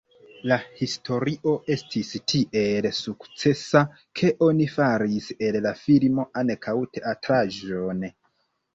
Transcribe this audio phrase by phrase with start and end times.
[0.51, 3.85] La historio estis tiel sukcesa,
[4.23, 8.07] ke oni faris el la filmo ankaŭ teatraĵon.